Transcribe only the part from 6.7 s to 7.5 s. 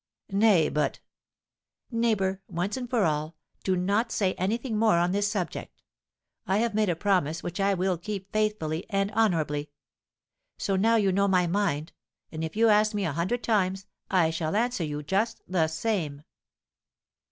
made a promise